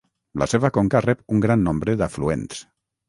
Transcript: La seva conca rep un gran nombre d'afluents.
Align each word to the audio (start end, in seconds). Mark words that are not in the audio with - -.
La 0.43 0.45
seva 0.53 0.71
conca 0.77 1.01
rep 1.07 1.21
un 1.35 1.43
gran 1.47 1.63
nombre 1.67 1.97
d'afluents. 2.01 2.65